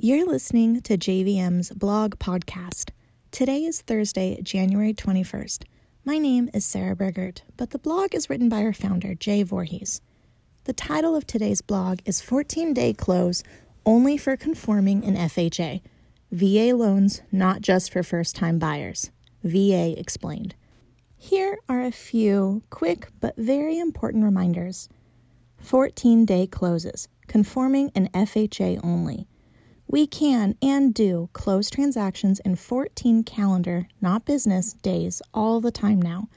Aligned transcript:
You're 0.00 0.28
listening 0.28 0.80
to 0.82 0.96
JVM's 0.96 1.70
blog 1.70 2.20
podcast. 2.20 2.90
Today 3.32 3.64
is 3.64 3.80
Thursday, 3.80 4.40
January 4.42 4.94
21st. 4.94 5.64
My 6.04 6.18
name 6.18 6.48
is 6.54 6.64
Sarah 6.64 6.94
Bergert, 6.94 7.42
but 7.56 7.70
the 7.70 7.80
blog 7.80 8.14
is 8.14 8.30
written 8.30 8.48
by 8.48 8.62
our 8.62 8.72
founder, 8.72 9.16
Jay 9.16 9.42
Voorhees. 9.42 10.00
The 10.66 10.72
title 10.72 11.16
of 11.16 11.26
today's 11.26 11.62
blog 11.62 11.98
is 12.04 12.20
14 12.20 12.74
Day 12.74 12.92
Close 12.92 13.42
Only 13.84 14.16
for 14.16 14.36
Conforming 14.36 15.02
in 15.02 15.16
FHA. 15.16 15.80
VA 16.30 16.76
loans 16.76 17.22
not 17.32 17.60
just 17.60 17.92
for 17.92 18.04
first 18.04 18.36
time 18.36 18.60
buyers. 18.60 19.10
VA 19.42 19.98
explained. 19.98 20.54
Here 21.16 21.58
are 21.68 21.82
a 21.82 21.90
few 21.90 22.62
quick 22.70 23.08
but 23.18 23.36
very 23.36 23.80
important 23.80 24.22
reminders 24.22 24.88
14 25.56 26.24
day 26.24 26.46
closes, 26.46 27.08
conforming 27.26 27.88
in 27.96 28.06
FHA 28.14 28.78
only. 28.84 29.26
We 29.90 30.06
can 30.06 30.54
and 30.60 30.92
do 30.92 31.30
close 31.32 31.70
transactions 31.70 32.40
in 32.40 32.56
14 32.56 33.24
calendar, 33.24 33.88
not 34.02 34.26
business, 34.26 34.74
days 34.74 35.22
all 35.32 35.62
the 35.62 35.70
time 35.70 36.00
now. 36.00 36.28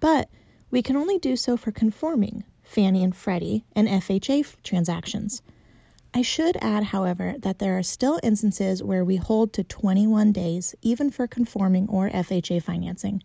But 0.00 0.28
we 0.70 0.82
can 0.82 0.94
only 0.94 1.18
do 1.18 1.34
so 1.34 1.56
for 1.56 1.72
conforming, 1.72 2.44
Fannie 2.62 3.02
and 3.02 3.14
Freddie, 3.14 3.64
and 3.74 3.88
FHA 3.88 4.62
transactions. 4.62 5.42
I 6.14 6.22
should 6.22 6.56
add, 6.60 6.84
however, 6.84 7.34
that 7.40 7.58
there 7.58 7.76
are 7.76 7.82
still 7.82 8.20
instances 8.22 8.84
where 8.84 9.04
we 9.04 9.16
hold 9.16 9.52
to 9.54 9.64
21 9.64 10.30
days, 10.30 10.76
even 10.80 11.10
for 11.10 11.26
conforming 11.26 11.88
or 11.88 12.08
FHA 12.08 12.62
financing. 12.62 13.24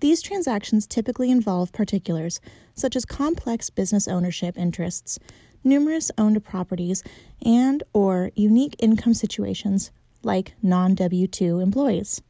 These 0.00 0.22
transactions 0.22 0.86
typically 0.86 1.30
involve 1.30 1.72
particulars, 1.72 2.40
such 2.74 2.96
as 2.96 3.04
complex 3.04 3.68
business 3.68 4.08
ownership 4.08 4.56
interests, 4.56 5.18
numerous 5.64 6.10
owned 6.18 6.44
properties, 6.44 7.02
and 7.44 7.82
or 7.92 8.30
unique 8.34 8.76
income 8.78 9.14
situations 9.14 9.90
like 10.22 10.54
non-W2 10.62 11.62
employees. 11.62 12.22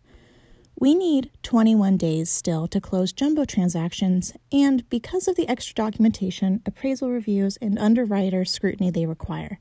We 0.79 0.95
need 0.95 1.31
21 1.43 1.97
days 1.97 2.31
still 2.31 2.67
to 2.69 2.81
close 2.81 3.13
jumbo 3.13 3.45
transactions, 3.45 4.33
and 4.51 4.89
because 4.89 5.29
of 5.29 5.37
the 5.37 5.49
extra 5.49 5.75
documentation, 5.75 6.63
appraisal 6.67 7.11
reviews, 7.11 7.57
and 7.59 7.79
underwriter 7.79 8.45
scrutiny 8.45 8.91
they 8.91 9.07
require. 9.07 9.61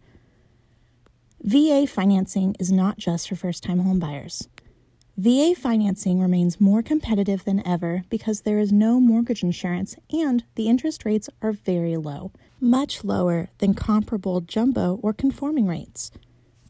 VA 1.43 1.85
financing 1.87 2.55
is 2.59 2.71
not 2.71 2.97
just 2.97 3.27
for 3.27 3.35
first 3.35 3.63
time 3.63 3.83
homebuyers. 3.83 4.47
VA 5.21 5.53
financing 5.55 6.19
remains 6.19 6.59
more 6.59 6.81
competitive 6.81 7.43
than 7.43 7.61
ever 7.63 8.03
because 8.09 8.41
there 8.41 8.57
is 8.57 8.71
no 8.71 8.99
mortgage 8.99 9.43
insurance 9.43 9.95
and 10.11 10.43
the 10.55 10.67
interest 10.67 11.05
rates 11.05 11.29
are 11.43 11.51
very 11.51 11.95
low, 11.95 12.31
much 12.59 13.03
lower 13.03 13.51
than 13.59 13.75
comparable 13.75 14.41
jumbo 14.41 14.99
or 15.03 15.13
conforming 15.13 15.67
rates. 15.67 16.09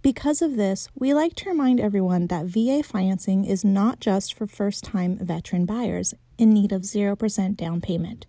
Because 0.01 0.41
of 0.41 0.57
this, 0.57 0.89
we 0.93 1.13
like 1.13 1.33
to 1.35 1.49
remind 1.49 1.79
everyone 1.79 2.27
that 2.27 2.45
VA 2.45 2.83
financing 2.83 3.45
is 3.45 3.63
not 3.63 4.01
just 4.01 4.33
for 4.33 4.45
first 4.45 4.83
time 4.83 5.17
veteran 5.19 5.65
buyers 5.65 6.13
in 6.37 6.49
need 6.49 6.73
of 6.73 6.81
0% 6.81 7.55
down 7.55 7.79
payment. 7.79 8.25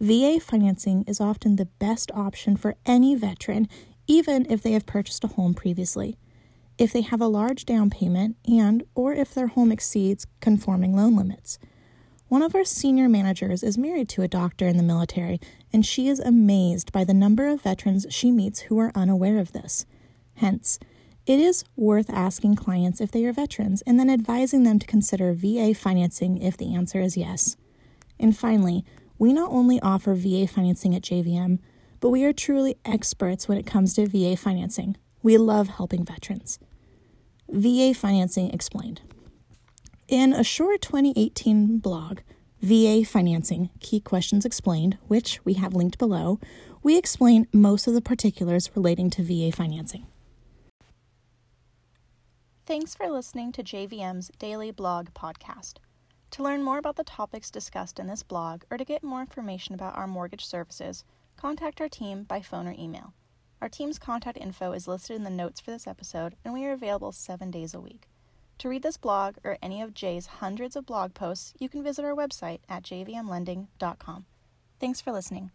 VA 0.00 0.40
financing 0.40 1.04
is 1.06 1.20
often 1.20 1.54
the 1.54 1.66
best 1.78 2.10
option 2.12 2.56
for 2.56 2.74
any 2.86 3.14
veteran, 3.14 3.68
even 4.08 4.50
if 4.50 4.64
they 4.64 4.72
have 4.72 4.84
purchased 4.84 5.22
a 5.22 5.28
home 5.28 5.54
previously 5.54 6.16
if 6.78 6.92
they 6.92 7.02
have 7.02 7.20
a 7.20 7.26
large 7.26 7.64
down 7.64 7.90
payment 7.90 8.36
and 8.46 8.82
or 8.94 9.12
if 9.12 9.34
their 9.34 9.48
home 9.48 9.70
exceeds 9.70 10.26
conforming 10.40 10.94
loan 10.94 11.16
limits. 11.16 11.58
One 12.28 12.42
of 12.42 12.54
our 12.54 12.64
senior 12.64 13.08
managers 13.08 13.62
is 13.62 13.78
married 13.78 14.08
to 14.10 14.22
a 14.22 14.28
doctor 14.28 14.66
in 14.66 14.76
the 14.76 14.82
military, 14.82 15.40
and 15.72 15.86
she 15.86 16.08
is 16.08 16.18
amazed 16.18 16.90
by 16.90 17.04
the 17.04 17.14
number 17.14 17.46
of 17.46 17.62
veterans 17.62 18.06
she 18.10 18.32
meets 18.32 18.60
who 18.60 18.78
are 18.78 18.90
unaware 18.94 19.38
of 19.38 19.52
this. 19.52 19.86
Hence, 20.36 20.78
it 21.26 21.38
is 21.38 21.64
worth 21.76 22.10
asking 22.10 22.56
clients 22.56 23.00
if 23.00 23.10
they 23.10 23.24
are 23.24 23.32
veterans 23.32 23.82
and 23.82 23.98
then 23.98 24.10
advising 24.10 24.64
them 24.64 24.78
to 24.78 24.86
consider 24.86 25.32
VA 25.32 25.74
financing 25.74 26.38
if 26.38 26.56
the 26.56 26.74
answer 26.74 27.00
is 27.00 27.16
yes. 27.16 27.56
And 28.18 28.36
finally, 28.36 28.84
we 29.18 29.32
not 29.32 29.50
only 29.50 29.80
offer 29.80 30.14
VA 30.14 30.46
financing 30.46 30.94
at 30.94 31.02
JVM, 31.02 31.60
but 32.00 32.10
we 32.10 32.24
are 32.24 32.32
truly 32.32 32.76
experts 32.84 33.48
when 33.48 33.58
it 33.58 33.66
comes 33.66 33.94
to 33.94 34.06
VA 34.06 34.36
financing. 34.36 34.96
We 35.24 35.38
love 35.38 35.68
helping 35.68 36.04
veterans. 36.04 36.58
VA 37.48 37.94
Financing 37.94 38.50
Explained. 38.50 39.00
In 40.06 40.34
a 40.34 40.44
short 40.44 40.82
2018 40.82 41.78
blog, 41.78 42.18
VA 42.60 43.06
Financing 43.06 43.70
Key 43.80 44.00
Questions 44.00 44.44
Explained, 44.44 44.98
which 45.08 45.42
we 45.42 45.54
have 45.54 45.72
linked 45.72 45.96
below, 45.96 46.40
we 46.82 46.98
explain 46.98 47.48
most 47.54 47.86
of 47.86 47.94
the 47.94 48.02
particulars 48.02 48.70
relating 48.76 49.08
to 49.08 49.22
VA 49.22 49.50
financing. 49.50 50.06
Thanks 52.66 52.94
for 52.94 53.08
listening 53.08 53.50
to 53.52 53.62
JVM's 53.62 54.30
daily 54.38 54.72
blog 54.72 55.14
podcast. 55.14 55.78
To 56.32 56.42
learn 56.42 56.62
more 56.62 56.76
about 56.76 56.96
the 56.96 57.02
topics 57.04 57.50
discussed 57.50 57.98
in 57.98 58.08
this 58.08 58.22
blog 58.22 58.64
or 58.70 58.76
to 58.76 58.84
get 58.84 59.02
more 59.02 59.22
information 59.22 59.74
about 59.74 59.96
our 59.96 60.06
mortgage 60.06 60.44
services, 60.44 61.02
contact 61.38 61.80
our 61.80 61.88
team 61.88 62.24
by 62.24 62.42
phone 62.42 62.68
or 62.68 62.74
email. 62.78 63.14
Our 63.64 63.70
team's 63.70 63.98
contact 63.98 64.36
info 64.36 64.72
is 64.72 64.86
listed 64.86 65.16
in 65.16 65.24
the 65.24 65.30
notes 65.30 65.58
for 65.58 65.70
this 65.70 65.86
episode, 65.86 66.34
and 66.44 66.52
we 66.52 66.66
are 66.66 66.72
available 66.72 67.12
seven 67.12 67.50
days 67.50 67.72
a 67.72 67.80
week. 67.80 68.10
To 68.58 68.68
read 68.68 68.82
this 68.82 68.98
blog 68.98 69.36
or 69.42 69.56
any 69.62 69.80
of 69.80 69.94
Jay's 69.94 70.26
hundreds 70.26 70.76
of 70.76 70.84
blog 70.84 71.14
posts, 71.14 71.54
you 71.58 71.70
can 71.70 71.82
visit 71.82 72.04
our 72.04 72.14
website 72.14 72.58
at 72.68 72.82
jvmlending.com. 72.82 74.26
Thanks 74.78 75.00
for 75.00 75.12
listening. 75.12 75.50